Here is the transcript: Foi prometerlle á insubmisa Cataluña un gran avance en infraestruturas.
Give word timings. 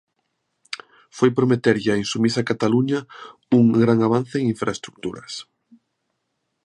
Foi 1.17 1.29
prometerlle 1.37 1.91
á 1.93 1.95
insubmisa 2.03 2.47
Cataluña 2.51 2.99
un 3.57 3.65
gran 3.83 3.99
avance 4.07 4.35
en 4.39 4.45
infraestruturas. 4.53 5.33